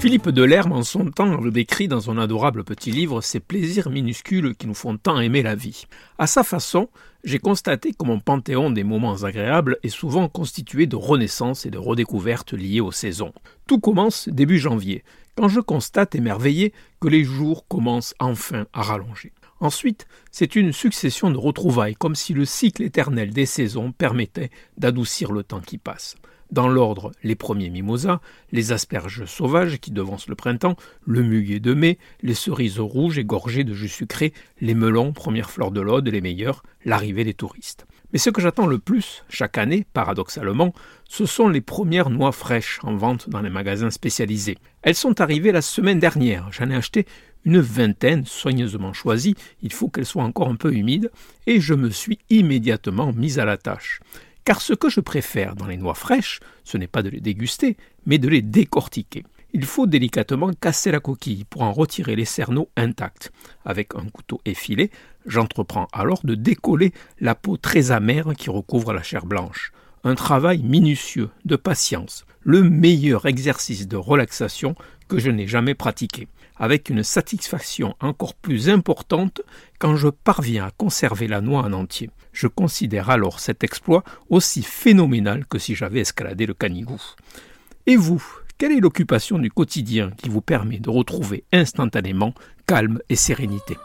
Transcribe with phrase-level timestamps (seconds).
[0.00, 4.54] Philippe Delerme, en son temps, le décrit dans son adorable petit livre Ces plaisirs minuscules
[4.54, 5.86] qui nous font tant aimer la vie.
[6.18, 6.88] À sa façon,
[7.24, 11.78] j'ai constaté que mon panthéon des moments agréables est souvent constitué de renaissances et de
[11.78, 13.32] redécouvertes liées aux saisons.
[13.66, 15.02] Tout commence début janvier,
[15.36, 19.32] quand je constate émerveillé que les jours commencent enfin à rallonger.
[19.58, 25.32] Ensuite, c'est une succession de retrouvailles, comme si le cycle éternel des saisons permettait d'adoucir
[25.32, 26.14] le temps qui passe.
[26.50, 28.20] Dans l'ordre, les premiers mimosas,
[28.52, 33.64] les asperges sauvages qui devancent le printemps, le muguet de mai, les cerises rouges égorgées
[33.64, 37.86] de jus sucré, les melons, premières fleurs de l'Aude, les meilleurs, l'arrivée des touristes.
[38.12, 40.72] Mais ce que j'attends le plus, chaque année, paradoxalement,
[41.04, 44.56] ce sont les premières noix fraîches en vente dans les magasins spécialisés.
[44.80, 47.04] Elles sont arrivées la semaine dernière, j'en ai acheté
[47.44, 51.10] une vingtaine soigneusement choisies, il faut qu'elles soient encore un peu humides,
[51.46, 54.00] et je me suis immédiatement mis à la tâche.
[54.48, 57.76] Car ce que je préfère dans les noix fraîches, ce n'est pas de les déguster,
[58.06, 59.24] mais de les décortiquer.
[59.52, 63.30] Il faut délicatement casser la coquille pour en retirer les cerneaux intacts.
[63.66, 64.90] Avec un couteau effilé,
[65.26, 69.70] j'entreprends alors de décoller la peau très amère qui recouvre la chair blanche.
[70.02, 74.76] Un travail minutieux, de patience, le meilleur exercice de relaxation
[75.08, 76.26] que je n'ai jamais pratiqué
[76.58, 79.40] avec une satisfaction encore plus importante
[79.78, 82.10] quand je parviens à conserver la noix en entier.
[82.32, 87.00] Je considère alors cet exploit aussi phénoménal que si j'avais escaladé le canigou.
[87.86, 88.22] Et vous,
[88.58, 92.34] quelle est l'occupation du quotidien qui vous permet de retrouver instantanément
[92.66, 93.76] calme et sérénité?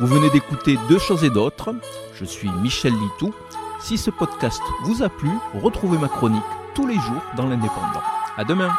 [0.00, 1.74] Vous venez d'écouter Deux choses et d'autres.
[2.14, 3.32] Je suis Michel Litou.
[3.80, 6.42] Si ce podcast vous a plu, retrouvez ma chronique
[6.74, 8.02] tous les jours dans l'Indépendant.
[8.36, 8.70] À demain.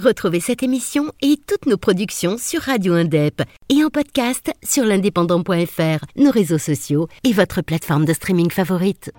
[0.00, 6.04] Retrouvez cette émission et toutes nos productions sur Radio Indep et en podcast sur l'indépendant.fr,
[6.16, 9.12] nos réseaux sociaux et votre plateforme de streaming favorite.